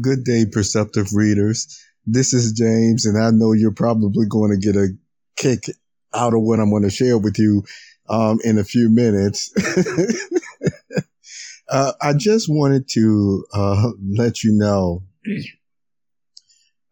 Good 0.00 0.24
day, 0.24 0.46
perceptive 0.50 1.12
readers. 1.12 1.78
This 2.06 2.32
is 2.32 2.52
James, 2.52 3.06
and 3.06 3.20
I 3.20 3.30
know 3.30 3.52
you're 3.52 3.72
probably 3.72 4.26
going 4.28 4.52
to 4.52 4.56
get 4.56 4.76
a 4.76 4.88
kick 5.36 5.64
out 6.14 6.32
of 6.32 6.42
what 6.42 6.60
I'm 6.60 6.70
going 6.70 6.84
to 6.84 6.90
share 6.90 7.18
with 7.18 7.38
you 7.38 7.64
um, 8.08 8.38
in 8.44 8.58
a 8.58 8.64
few 8.64 8.88
minutes. 8.88 9.52
uh, 11.68 11.92
I 12.00 12.12
just 12.12 12.46
wanted 12.48 12.88
to 12.90 13.44
uh, 13.52 13.90
let 14.16 14.44
you 14.44 14.52
know 14.52 15.02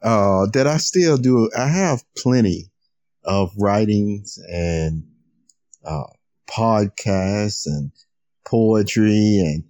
uh, 0.03 0.47
that 0.53 0.67
I 0.67 0.79
still 0.79 1.17
do. 1.17 1.49
I 1.57 1.69
have 1.69 2.03
plenty 2.17 2.73
of 3.25 3.53
writings 3.57 4.39
and 4.51 5.05
uh, 5.85 6.05
podcasts 6.51 7.67
and 7.67 7.93
poetry 8.47 9.39
and 9.39 9.65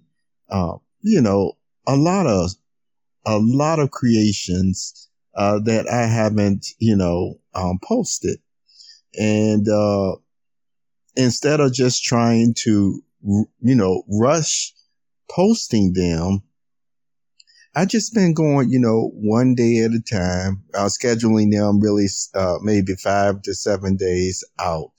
uh, 0.49 0.77
you 1.01 1.21
know 1.21 1.53
a 1.85 1.95
lot 1.95 2.25
of 2.25 2.51
a 3.25 3.37
lot 3.39 3.79
of 3.79 3.91
creations 3.91 5.09
uh, 5.35 5.59
that 5.65 5.87
I 5.91 6.05
haven't, 6.05 6.67
you 6.79 6.95
know, 6.95 7.39
um, 7.53 7.79
posted. 7.83 8.39
And 9.17 9.67
uh, 9.67 10.15
instead 11.15 11.59
of 11.59 11.73
just 11.73 12.03
trying 12.03 12.53
to, 12.59 13.03
you 13.21 13.75
know, 13.75 14.03
rush 14.09 14.73
posting 15.29 15.93
them, 15.93 16.43
I 17.75 17.85
just 17.85 18.13
been 18.13 18.33
going, 18.33 18.69
you 18.69 18.79
know, 18.79 19.11
one 19.13 19.55
day 19.55 19.77
at 19.85 19.91
a 19.91 20.01
time, 20.01 20.63
uh, 20.73 20.89
scheduling 20.89 21.51
them 21.51 21.79
really 21.79 22.07
uh, 22.33 22.57
maybe 22.61 22.95
five 22.95 23.41
to 23.43 23.53
seven 23.53 23.95
days 23.95 24.43
out. 24.59 24.91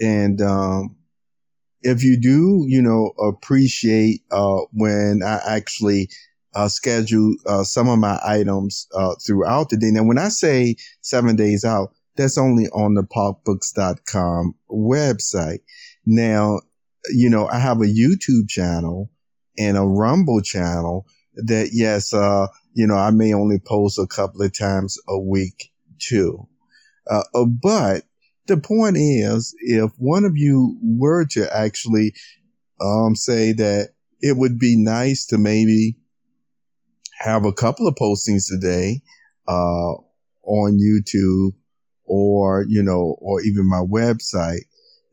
And 0.00 0.40
um, 0.42 0.96
if 1.82 2.02
you 2.02 2.18
do, 2.20 2.64
you 2.66 2.82
know, 2.82 3.12
appreciate 3.18 4.22
uh, 4.30 4.58
when 4.72 5.22
I 5.24 5.40
actually 5.46 6.10
uh, 6.54 6.68
schedule 6.68 7.34
uh, 7.46 7.64
some 7.64 7.88
of 7.88 7.98
my 7.98 8.18
items 8.24 8.86
uh, 8.94 9.14
throughout 9.24 9.70
the 9.70 9.76
day. 9.76 9.90
Now, 9.90 10.04
when 10.04 10.18
I 10.18 10.28
say 10.28 10.76
seven 11.00 11.36
days 11.36 11.64
out, 11.64 11.94
that's 12.16 12.38
only 12.38 12.68
on 12.68 12.94
the 12.94 13.02
popbooks.com 13.02 14.54
website. 14.70 15.60
Now, 16.04 16.60
you 17.10 17.30
know, 17.30 17.48
I 17.48 17.58
have 17.58 17.78
a 17.78 17.86
YouTube 17.86 18.48
channel 18.48 19.10
and 19.58 19.76
a 19.76 19.82
Rumble 19.82 20.42
channel 20.42 21.06
that, 21.34 21.70
yes, 21.72 22.12
uh, 22.12 22.46
you 22.74 22.86
know, 22.86 22.96
I 22.96 23.10
may 23.10 23.32
only 23.32 23.58
post 23.58 23.98
a 23.98 24.06
couple 24.06 24.42
of 24.42 24.56
times 24.56 24.98
a 25.08 25.18
week 25.18 25.70
too. 25.98 26.46
Uh, 27.10 27.24
uh 27.34 27.44
but 27.44 28.04
the 28.46 28.56
point 28.56 28.96
is, 28.96 29.54
if 29.60 29.90
one 29.98 30.24
of 30.24 30.36
you 30.36 30.76
were 30.82 31.24
to 31.26 31.56
actually 31.56 32.14
um, 32.80 33.14
say 33.14 33.52
that 33.52 33.90
it 34.20 34.36
would 34.36 34.58
be 34.58 34.76
nice 34.76 35.26
to 35.26 35.38
maybe 35.38 35.96
have 37.22 37.44
a 37.44 37.52
couple 37.52 37.86
of 37.86 37.94
postings 37.94 38.48
today 38.48 39.00
uh, 39.46 39.92
on 40.42 40.78
YouTube 40.78 41.52
or, 42.04 42.64
you 42.68 42.82
know, 42.82 43.16
or 43.20 43.40
even 43.42 43.68
my 43.68 43.78
website, 43.78 44.62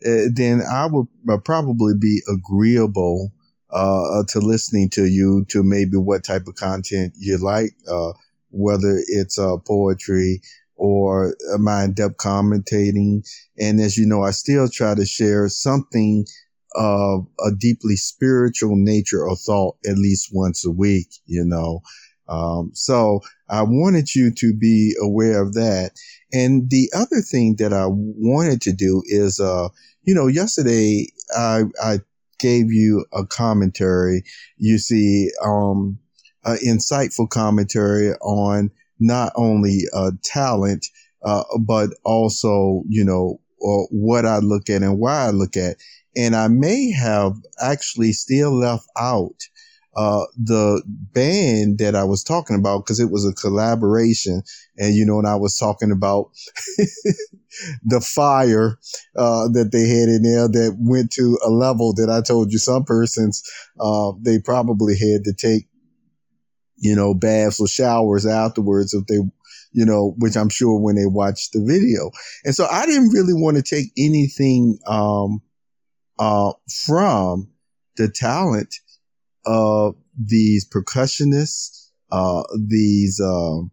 uh, 0.05 0.29
then 0.33 0.61
I 0.61 0.87
would 0.87 1.07
uh, 1.29 1.37
probably 1.37 1.93
be 1.99 2.21
agreeable 2.27 3.31
uh, 3.69 4.23
to 4.29 4.39
listening 4.39 4.89
to 4.89 5.05
you 5.05 5.45
to 5.49 5.61
maybe 5.61 5.97
what 5.97 6.23
type 6.23 6.47
of 6.47 6.55
content 6.55 7.13
you 7.17 7.37
like, 7.37 7.75
uh, 7.87 8.13
whether 8.49 8.99
it's 9.07 9.37
uh, 9.37 9.57
poetry 9.57 10.41
or 10.75 11.35
my 11.59 11.83
in-depth 11.83 12.17
commentating. 12.17 13.21
And 13.59 13.79
as 13.79 13.97
you 13.97 14.07
know, 14.07 14.23
I 14.23 14.31
still 14.31 14.67
try 14.67 14.95
to 14.95 15.05
share 15.05 15.47
something 15.49 16.25
of 16.75 17.27
a 17.39 17.51
deeply 17.51 17.95
spiritual 17.95 18.75
nature 18.75 19.23
or 19.27 19.35
thought 19.35 19.77
at 19.85 19.97
least 19.97 20.29
once 20.31 20.65
a 20.65 20.71
week, 20.71 21.07
you 21.25 21.43
know. 21.43 21.81
Um, 22.27 22.71
so 22.73 23.21
I 23.49 23.63
wanted 23.63 24.13
you 24.13 24.31
to 24.31 24.53
be 24.53 24.95
aware 25.01 25.41
of 25.41 25.53
that. 25.55 25.91
And 26.31 26.69
the 26.69 26.89
other 26.93 27.21
thing 27.21 27.55
that 27.57 27.73
I 27.73 27.87
wanted 27.87 28.61
to 28.61 28.73
do 28.73 29.01
is, 29.07 29.39
uh, 29.39 29.69
you 30.03 30.13
know, 30.13 30.27
yesterday 30.27 31.07
I, 31.35 31.63
I 31.83 31.99
gave 32.39 32.71
you 32.71 33.05
a 33.11 33.25
commentary, 33.25 34.23
you 34.57 34.77
see, 34.77 35.29
um, 35.43 35.97
an 36.45 36.57
insightful 36.57 37.27
commentary 37.27 38.13
on 38.21 38.71
not 38.99 39.33
only, 39.35 39.81
uh, 39.93 40.11
talent, 40.23 40.85
uh, 41.23 41.43
but 41.59 41.89
also, 42.05 42.83
you 42.87 43.03
know, 43.03 43.41
or 43.59 43.87
what 43.91 44.25
I 44.25 44.39
look 44.39 44.69
at 44.69 44.81
and 44.81 44.99
why 44.99 45.27
I 45.27 45.29
look 45.31 45.57
at. 45.57 45.77
And 46.15 46.35
I 46.35 46.47
may 46.47 46.91
have 46.91 47.33
actually 47.61 48.13
still 48.13 48.57
left 48.57 48.87
out 48.97 49.35
uh, 49.95 50.25
the 50.37 50.81
band 50.87 51.79
that 51.79 51.95
I 51.95 52.03
was 52.03 52.23
talking 52.23 52.55
about 52.55 52.79
because 52.79 52.99
it 52.99 53.11
was 53.11 53.25
a 53.25 53.33
collaboration. 53.33 54.43
And, 54.77 54.95
you 54.95 55.05
know, 55.05 55.19
and 55.19 55.27
I 55.27 55.35
was 55.35 55.57
talking 55.57 55.91
about 55.91 56.29
the 57.83 57.99
fire, 57.99 58.77
uh, 59.17 59.47
that 59.49 59.71
they 59.71 59.87
had 59.87 60.09
in 60.09 60.21
there 60.23 60.47
that 60.47 60.77
went 60.79 61.11
to 61.13 61.37
a 61.45 61.49
level 61.49 61.93
that 61.95 62.09
I 62.09 62.21
told 62.21 62.51
you 62.51 62.59
some 62.59 62.83
persons, 62.83 63.43
uh, 63.79 64.13
they 64.21 64.39
probably 64.39 64.93
had 64.93 65.23
to 65.25 65.33
take, 65.33 65.67
you 66.77 66.95
know, 66.95 67.13
baths 67.13 67.59
or 67.59 67.67
showers 67.67 68.25
afterwards 68.25 68.93
if 68.93 69.05
they, 69.07 69.19
you 69.71 69.85
know, 69.85 70.15
which 70.17 70.35
I'm 70.35 70.49
sure 70.49 70.79
when 70.79 70.95
they 70.95 71.05
watched 71.05 71.53
the 71.53 71.63
video. 71.63 72.11
And 72.43 72.55
so 72.55 72.65
I 72.69 72.85
didn't 72.85 73.09
really 73.09 73.33
want 73.33 73.57
to 73.57 73.63
take 73.63 73.91
anything, 73.97 74.79
um, 74.87 75.41
uh, 76.17 76.53
from 76.85 77.49
the 77.97 78.09
talent 78.09 78.75
of 79.45 79.95
these 80.17 80.67
percussionists, 80.67 81.89
uh, 82.11 82.43
these, 82.67 83.21
um, 83.21 83.71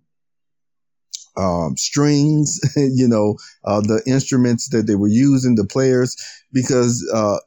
um, 1.36 1.76
strings, 1.76 2.60
you 2.76 3.08
know, 3.08 3.36
uh, 3.64 3.80
the 3.80 4.02
instruments 4.06 4.68
that 4.70 4.86
they 4.86 4.94
were 4.94 5.08
using, 5.08 5.54
the 5.54 5.66
players, 5.66 6.16
because, 6.52 7.06
uh, 7.12 7.38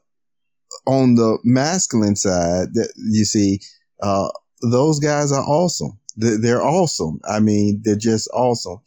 on 0.86 1.14
the 1.14 1.38
masculine 1.44 2.16
side 2.16 2.74
that 2.74 2.92
you 2.96 3.24
see, 3.24 3.60
uh, 4.02 4.28
those 4.62 4.98
guys 4.98 5.32
are 5.32 5.44
awesome. 5.44 5.98
They're, 6.20 6.62
awesome. 6.62 7.20
I 7.28 7.40
mean, 7.40 7.80
they're 7.84 7.96
just 7.96 8.28
awesome. 8.32 8.78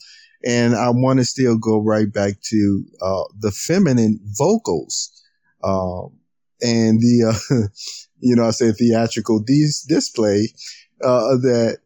And 0.46 0.76
I 0.76 0.90
want 0.90 1.20
to 1.20 1.26
still 1.26 1.58
go 1.58 1.80
right 1.80 2.12
back 2.12 2.42
to, 2.50 2.86
uh, 3.02 3.24
the 3.40 3.52
feminine 3.52 4.20
vocals. 4.24 5.10
Um, 5.64 6.20
and 6.62 7.00
the, 7.00 7.34
uh, 7.34 7.68
you 8.20 8.36
know, 8.36 8.48
I 8.48 8.52
say 8.52 8.72
theatrical 8.72 9.40
display, 9.40 10.50
uh, 11.04 11.38
that 11.38 11.80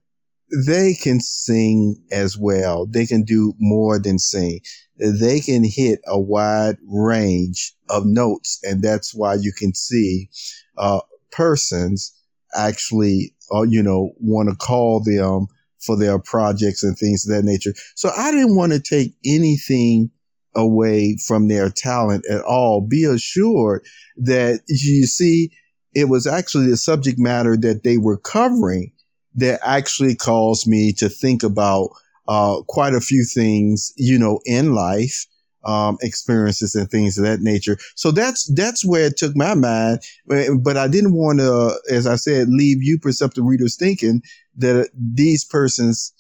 they 0.66 0.94
can 0.94 1.19
sing 1.19 2.02
as 2.12 2.38
well. 2.38 2.85
They 2.85 3.06
can 3.06 3.24
do 3.24 3.53
more 3.59 4.00
than 4.00 4.18
sing. 4.18 4.62
They 4.97 5.40
can 5.40 5.64
hit 5.64 6.00
a 6.08 6.19
wide 6.19 6.78
range 6.88 7.74
of 7.90 8.06
notes. 8.06 8.59
And 8.64 8.81
that's 8.81 9.14
why 9.14 9.35
you 9.35 9.52
can 9.52 9.74
see, 9.74 10.29
uh, 10.78 11.02
persons 11.31 12.16
actually, 12.56 13.34
uh, 13.53 13.63
you 13.63 13.81
know, 13.81 14.12
want 14.19 14.50
to 14.50 14.56
call 14.56 15.02
them 15.03 15.47
for 15.80 15.97
their 15.97 16.19
projects 16.19 16.84
and 16.84 16.97
things 16.97 17.28
of 17.28 17.35
that 17.35 17.46
nature. 17.46 17.74
So 17.96 18.09
I 18.16 18.31
didn't 18.31 18.56
want 18.56 18.74
to 18.74 18.80
take 18.80 19.13
anything 19.25 20.12
away 20.56 21.18
from 21.25 21.47
their 21.47 21.69
talent 21.69 22.25
at 22.30 22.41
all. 22.41 22.81
Be 22.81 23.06
assured 23.06 23.85
that 24.18 24.62
you 24.68 25.06
see, 25.06 25.52
it 25.94 26.06
was 26.06 26.28
actually 26.28 26.68
the 26.68 26.78
subject 26.78 27.19
matter 27.19 27.56
that 27.58 27.84
they 27.84 27.97
were 27.97 28.18
covering 28.18 28.91
that 29.35 29.59
actually 29.64 30.16
caused 30.16 30.68
me 30.68 30.91
to 30.94 31.09
think 31.09 31.44
about 31.44 31.90
uh, 32.28 32.62
quite 32.68 32.94
a 32.94 33.02
few 33.02 33.24
things, 33.24 33.94
you 33.96 34.18
know, 34.18 34.40
in 34.46 34.74
life, 34.74 35.25
um, 35.67 35.97
experiences 36.01 36.73
and 36.73 36.89
things 36.89 37.17
of 37.17 37.25
that 37.25 37.41
nature. 37.41 37.78
So 37.95 38.11
that's 38.11 38.51
that's 38.55 38.85
where 38.85 39.05
it 39.05 39.17
took 39.17 39.35
my 39.35 39.53
mind. 39.53 40.00
But 40.25 40.78
I 40.78 40.88
didn't 40.88 41.13
want 41.13 41.39
to, 41.39 41.79
as 41.91 42.07
I 42.07 42.16
said, 42.16 42.47
leave 42.50 42.81
you 42.81 42.97
perceptive 42.97 43.44
readers 43.45 43.75
thinking 43.75 44.22
that 44.55 44.89
these 44.95 45.44
persons 45.45 46.14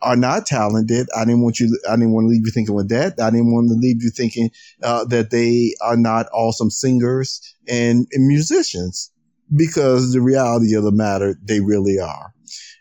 are 0.00 0.16
not 0.16 0.46
talented. 0.46 1.08
I 1.14 1.24
didn't 1.24 1.42
want 1.42 1.60
you, 1.60 1.78
I 1.88 1.96
didn't 1.96 2.12
want 2.12 2.26
to 2.26 2.28
leave 2.28 2.46
you 2.46 2.52
thinking 2.52 2.74
with 2.74 2.88
that. 2.88 3.20
I 3.20 3.30
didn't 3.30 3.52
want 3.52 3.68
to 3.68 3.74
leave 3.74 4.02
you 4.02 4.10
thinking, 4.10 4.50
uh, 4.82 5.04
that 5.06 5.30
they 5.30 5.74
are 5.82 5.96
not 5.96 6.26
awesome 6.32 6.70
singers 6.70 7.40
and, 7.68 8.06
and, 8.12 8.28
musicians 8.28 9.10
because 9.56 10.12
the 10.12 10.20
reality 10.20 10.74
of 10.74 10.84
the 10.84 10.92
matter, 10.92 11.36
they 11.42 11.60
really 11.60 11.98
are. 11.98 12.32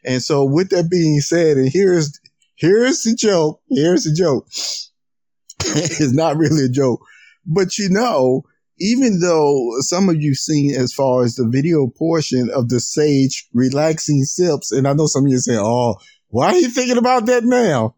And 0.05 0.21
so 0.21 0.43
with 0.43 0.69
that 0.69 0.91
being 0.91 1.19
said, 1.19 1.57
and 1.57 1.69
here's, 1.71 2.19
here's 2.55 3.01
the 3.01 3.15
joke. 3.15 3.61
Here's 3.69 4.03
the 4.03 4.13
joke. 4.13 4.47
it's 5.59 6.13
not 6.13 6.37
really 6.37 6.65
a 6.65 6.69
joke, 6.69 7.01
but 7.45 7.77
you 7.77 7.89
know, 7.89 8.43
even 8.79 9.19
though 9.19 9.71
some 9.79 10.09
of 10.09 10.21
you 10.21 10.35
seen 10.35 10.75
as 10.75 10.93
far 10.93 11.23
as 11.23 11.35
the 11.35 11.47
video 11.47 11.87
portion 11.87 12.49
of 12.53 12.69
the 12.69 12.79
sage 12.79 13.47
relaxing 13.53 14.23
sips, 14.23 14.71
and 14.71 14.87
I 14.87 14.93
know 14.93 15.07
some 15.07 15.25
of 15.25 15.31
you 15.31 15.39
say, 15.39 15.57
"Oh, 15.57 15.95
why 16.29 16.47
are 16.47 16.57
you 16.57 16.69
thinking 16.69 16.97
about 16.97 17.25
that 17.27 17.43
now? 17.43 17.95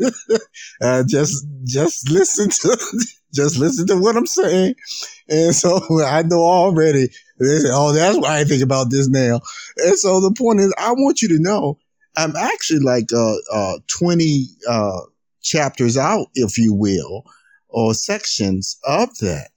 uh, 0.82 1.04
just, 1.06 1.46
just 1.64 2.10
listen 2.10 2.50
to, 2.50 2.78
just 3.34 3.58
listen 3.58 3.86
to 3.86 3.96
what 3.96 4.16
I'm 4.16 4.26
saying. 4.26 4.74
And 5.28 5.54
so 5.54 5.80
I 6.04 6.22
know 6.22 6.40
already, 6.40 7.08
say, 7.08 7.68
oh, 7.70 7.92
that's 7.92 8.18
why 8.18 8.38
I 8.38 8.44
think 8.44 8.62
about 8.62 8.90
this 8.90 9.08
now. 9.08 9.40
And 9.78 9.98
so 9.98 10.20
the 10.20 10.34
point 10.36 10.60
is, 10.60 10.74
I 10.78 10.92
want 10.92 11.22
you 11.22 11.28
to 11.28 11.38
know, 11.40 11.78
I'm 12.16 12.36
actually 12.36 12.80
like 12.80 13.08
uh, 13.14 13.34
uh, 13.52 13.78
20 13.98 14.46
uh, 14.68 15.00
chapters 15.42 15.96
out, 15.96 16.26
if 16.34 16.58
you 16.58 16.74
will, 16.74 17.24
or 17.68 17.94
sections 17.94 18.78
of 18.84 19.16
that. 19.18 19.50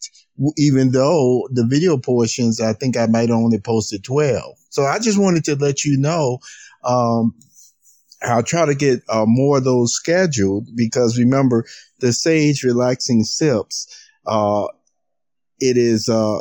Even 0.57 0.91
though 0.91 1.47
the 1.51 1.65
video 1.65 1.97
portions, 1.97 2.59
I 2.59 2.73
think 2.73 2.97
I 2.97 3.05
might 3.05 3.29
only 3.29 3.59
posted 3.59 4.03
12. 4.03 4.55
So 4.69 4.83
I 4.83 4.99
just 4.99 5.19
wanted 5.19 5.43
to 5.45 5.55
let 5.55 5.85
you 5.85 5.97
know, 5.97 6.39
um, 6.83 7.35
I'll 8.23 8.41
try 8.41 8.65
to 8.65 8.73
get 8.73 9.03
uh, 9.09 9.25
more 9.27 9.57
of 9.57 9.63
those 9.63 9.93
scheduled 9.93 10.69
because 10.75 11.19
remember 11.19 11.65
the 11.99 12.13
Sage 12.13 12.63
Relaxing 12.63 13.23
Sips, 13.23 13.87
uh, 14.25 14.67
it 15.59 15.77
is, 15.77 16.09
uh, 16.09 16.39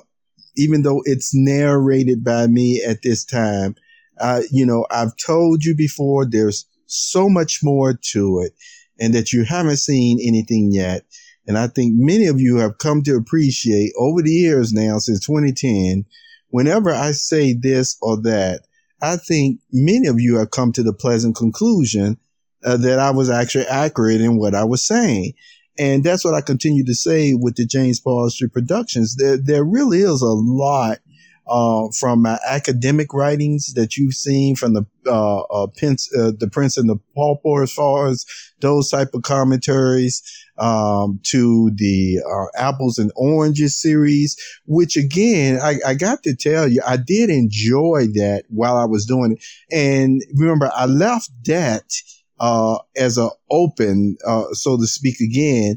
even 0.56 0.82
though 0.82 1.02
it's 1.04 1.32
narrated 1.34 2.24
by 2.24 2.46
me 2.46 2.82
at 2.86 3.02
this 3.02 3.24
time, 3.24 3.74
uh, 4.18 4.42
you 4.50 4.64
know, 4.64 4.86
I've 4.90 5.16
told 5.16 5.64
you 5.64 5.74
before, 5.74 6.24
there's 6.24 6.66
so 6.86 7.28
much 7.28 7.60
more 7.62 7.98
to 8.12 8.40
it 8.40 8.54
and 9.02 9.12
that 9.14 9.32
you 9.32 9.42
haven't 9.42 9.78
seen 9.78 10.20
anything 10.22 10.70
yet. 10.70 11.02
And 11.48 11.58
I 11.58 11.66
think 11.66 11.94
many 11.96 12.28
of 12.28 12.40
you 12.40 12.58
have 12.58 12.78
come 12.78 13.02
to 13.02 13.16
appreciate 13.16 13.92
over 13.98 14.22
the 14.22 14.30
years 14.30 14.72
now 14.72 14.98
since 14.98 15.26
2010, 15.26 16.04
whenever 16.50 16.94
I 16.94 17.10
say 17.10 17.52
this 17.52 17.98
or 18.00 18.22
that, 18.22 18.60
I 19.02 19.16
think 19.16 19.58
many 19.72 20.06
of 20.06 20.20
you 20.20 20.38
have 20.38 20.52
come 20.52 20.70
to 20.74 20.84
the 20.84 20.92
pleasant 20.92 21.34
conclusion 21.34 22.16
uh, 22.64 22.76
that 22.76 23.00
I 23.00 23.10
was 23.10 23.28
actually 23.28 23.66
accurate 23.66 24.20
in 24.20 24.38
what 24.38 24.54
I 24.54 24.62
was 24.62 24.86
saying. 24.86 25.32
And 25.76 26.04
that's 26.04 26.24
what 26.24 26.34
I 26.34 26.40
continue 26.40 26.84
to 26.84 26.94
say 26.94 27.34
with 27.34 27.56
the 27.56 27.66
James 27.66 28.00
PoeArtistry 28.00 28.52
Productions. 28.52 29.16
There, 29.16 29.36
there 29.36 29.64
really 29.64 30.02
is 30.02 30.22
a 30.22 30.26
lot 30.26 30.98
uh, 31.46 31.88
from 31.98 32.22
my 32.22 32.38
academic 32.48 33.12
writings 33.12 33.74
that 33.74 33.96
you've 33.96 34.14
seen 34.14 34.54
from 34.54 34.74
the 34.74 34.86
uh, 35.06 35.40
uh, 35.40 35.64
uh, 35.64 36.32
the 36.38 36.48
Prince 36.50 36.76
and 36.76 36.88
the 36.88 36.98
Pauper, 37.14 37.62
as 37.62 37.72
far 37.72 38.06
as 38.06 38.24
those 38.60 38.88
type 38.88 39.10
of 39.14 39.22
commentaries, 39.22 40.22
um, 40.58 41.18
to 41.24 41.70
the 41.74 42.20
uh, 42.24 42.46
Apples 42.56 42.98
and 42.98 43.10
Oranges 43.16 43.80
series, 43.80 44.36
which 44.66 44.96
again, 44.96 45.58
I, 45.60 45.78
I 45.84 45.94
got 45.94 46.22
to 46.22 46.36
tell 46.36 46.68
you, 46.68 46.80
I 46.86 46.96
did 46.96 47.30
enjoy 47.30 48.06
that 48.14 48.44
while 48.48 48.76
I 48.76 48.84
was 48.84 49.06
doing 49.06 49.32
it. 49.32 49.44
And 49.74 50.22
remember, 50.34 50.70
I 50.74 50.86
left 50.86 51.30
that 51.46 51.92
uh, 52.38 52.78
as 52.96 53.18
a 53.18 53.30
open, 53.50 54.16
so 54.52 54.76
to 54.76 54.86
speak, 54.86 55.20
again 55.20 55.76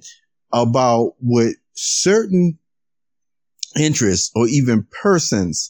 about 0.51 1.13
what 1.19 1.56
certain 1.73 2.57
interests 3.77 4.31
or 4.36 4.48
even 4.48 4.88
persons 5.01 5.69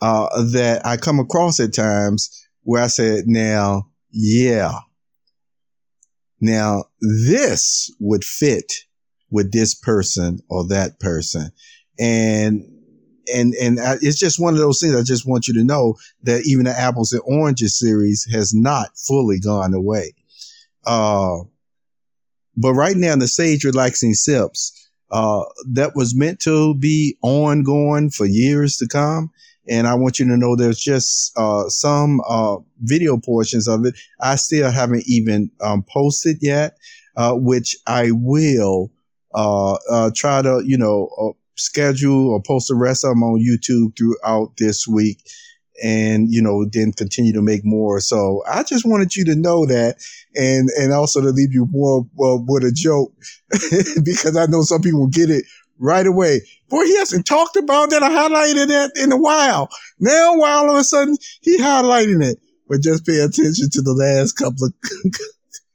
uh, 0.00 0.42
that 0.44 0.84
I 0.84 0.96
come 0.96 1.20
across 1.20 1.60
at 1.60 1.74
times 1.74 2.30
where 2.62 2.82
I 2.82 2.88
said, 2.88 3.24
now, 3.26 3.88
yeah, 4.10 4.78
now 6.40 6.84
this 7.00 7.90
would 8.00 8.24
fit 8.24 8.72
with 9.30 9.52
this 9.52 9.74
person 9.74 10.40
or 10.48 10.66
that 10.68 11.00
person. 11.00 11.50
And, 11.98 12.64
and, 13.32 13.54
and 13.54 13.80
I, 13.80 13.96
it's 14.00 14.18
just 14.18 14.40
one 14.40 14.54
of 14.54 14.60
those 14.60 14.80
things. 14.80 14.96
I 14.96 15.02
just 15.02 15.26
want 15.26 15.46
you 15.46 15.54
to 15.54 15.64
know 15.64 15.94
that 16.24 16.42
even 16.46 16.64
the 16.64 16.78
apples 16.78 17.12
and 17.12 17.22
oranges 17.24 17.78
series 17.78 18.26
has 18.32 18.52
not 18.52 18.88
fully 19.06 19.38
gone 19.38 19.74
away. 19.74 20.14
Uh, 20.84 21.38
but 22.56 22.74
right 22.74 22.96
now, 22.96 23.16
the 23.16 23.28
sage 23.28 23.64
relaxing 23.64 24.14
sips, 24.14 24.81
uh, 25.12 25.44
that 25.72 25.94
was 25.94 26.16
meant 26.16 26.40
to 26.40 26.74
be 26.74 27.16
ongoing 27.22 28.10
for 28.10 28.26
years 28.26 28.76
to 28.78 28.88
come. 28.88 29.30
And 29.68 29.86
I 29.86 29.94
want 29.94 30.18
you 30.18 30.26
to 30.26 30.36
know 30.36 30.56
there's 30.56 30.80
just 30.80 31.32
uh, 31.38 31.68
some 31.68 32.20
uh, 32.26 32.56
video 32.80 33.16
portions 33.18 33.68
of 33.68 33.84
it 33.84 33.94
I 34.20 34.34
still 34.36 34.70
haven't 34.70 35.04
even 35.06 35.50
um, 35.60 35.84
posted 35.88 36.38
yet, 36.40 36.76
uh, 37.16 37.34
which 37.34 37.76
I 37.86 38.10
will 38.12 38.90
uh, 39.34 39.74
uh, 39.88 40.10
try 40.16 40.42
to, 40.42 40.62
you 40.64 40.78
know, 40.78 41.36
schedule 41.54 42.30
or 42.30 42.42
post 42.42 42.68
the 42.68 42.74
rest 42.74 43.04
of 43.04 43.10
them 43.10 43.22
on 43.22 43.38
YouTube 43.38 43.96
throughout 43.96 44.56
this 44.56 44.88
week 44.88 45.18
and 45.82 46.32
you 46.32 46.42
know 46.42 46.64
then 46.70 46.92
continue 46.92 47.32
to 47.32 47.42
make 47.42 47.64
more. 47.64 48.00
So 48.00 48.42
i 48.48 48.62
just 48.62 48.84
wanted 48.84 49.16
you 49.16 49.24
to 49.26 49.36
know 49.36 49.66
that 49.66 49.96
and 50.34 50.68
and 50.78 50.92
also 50.92 51.20
to 51.20 51.28
leave 51.28 51.52
you 51.52 51.66
more 51.70 52.06
well, 52.14 52.44
with 52.46 52.64
a 52.64 52.72
joke 52.72 53.12
because 54.04 54.36
i 54.36 54.46
know 54.46 54.62
some 54.62 54.82
people 54.82 55.06
get 55.06 55.30
it 55.30 55.44
right 55.78 56.06
away. 56.06 56.40
Boy 56.68 56.84
he 56.84 56.96
hasn't 56.98 57.26
talked 57.26 57.56
about 57.56 57.90
that 57.90 58.02
i 58.02 58.08
highlighted 58.08 58.68
that 58.68 58.92
in 58.96 59.12
a 59.12 59.16
while. 59.16 59.68
Now 59.98 60.36
while 60.36 60.58
all 60.58 60.70
of 60.70 60.76
a 60.76 60.84
sudden 60.84 61.16
he 61.40 61.58
highlighting 61.58 62.24
it. 62.24 62.38
But 62.68 62.80
just 62.80 63.04
pay 63.04 63.20
attention 63.20 63.68
to 63.70 63.82
the 63.82 63.92
last 63.92 64.32
couple 64.32 64.66
of 64.66 64.72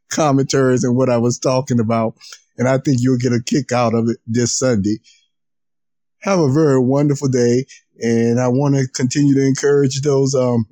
commentaries 0.09 0.83
and 0.83 0.95
what 0.95 1.09
i 1.09 1.17
was 1.17 1.37
talking 1.37 1.79
about 1.79 2.15
and 2.57 2.67
i 2.67 2.77
think 2.77 2.97
you'll 3.01 3.17
get 3.17 3.33
a 3.33 3.43
kick 3.45 3.71
out 3.71 3.93
of 3.93 4.07
it 4.07 4.17
this 4.25 4.57
sunday 4.57 4.97
have 6.27 6.39
a 6.39 6.51
very 6.51 6.77
wonderful 6.77 7.29
day 7.29 7.65
and 7.99 8.39
I 8.39 8.49
want 8.49 8.75
to 8.75 8.85
continue 8.89 9.33
to 9.35 9.45
encourage 9.45 10.01
those 10.01 10.35
um, 10.35 10.65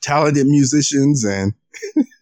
talented 0.00 0.46
musicians 0.46 1.22
and 1.22 1.52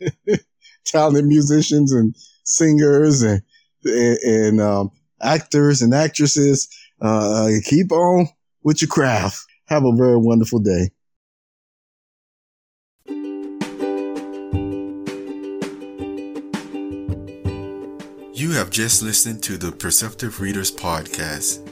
talented 0.85 1.25
musicians 1.25 1.93
and 1.93 2.17
singers 2.45 3.23
and 3.23 3.43
and, 3.85 4.61
um, 4.61 4.91
actors 5.21 5.83
and 5.83 5.95
actresses. 5.95 6.69
Uh, 7.01 7.51
keep 7.65 7.91
on 7.91 8.29
with 8.63 8.83
your 8.83 8.89
craft. 8.89 9.39
Have 9.67 9.85
a 9.85 9.93
very 9.93 10.17
wonderful 10.17 10.59
day. 10.59 10.91
You 18.35 18.51
have 18.53 18.71
just 18.71 19.03
listened 19.03 19.43
to 19.45 19.57
the 19.57 19.73
Perceptive 19.73 20.41
Readers 20.41 20.71
Podcast. 20.71 21.72